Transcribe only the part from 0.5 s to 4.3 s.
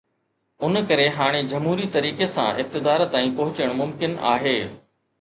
ان ڪري هاڻي جمهوري طريقي سان اقتدار تائين پهچڻ ممڪن